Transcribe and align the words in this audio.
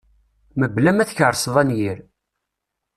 Mebla 0.59 0.91
ma 0.93 1.05
tkerseḍ 1.09 1.55
anyir 1.61 1.97